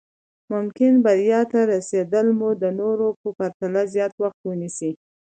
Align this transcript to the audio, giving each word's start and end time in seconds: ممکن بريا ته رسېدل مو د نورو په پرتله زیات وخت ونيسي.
ممکن 0.53 0.91
بريا 1.05 1.41
ته 1.51 1.59
رسېدل 1.73 2.27
مو 2.39 2.49
د 2.61 2.63
نورو 2.79 3.07
په 3.21 3.29
پرتله 3.37 3.81
زیات 3.93 4.13
وخت 4.21 4.39
ونيسي. 4.45 4.91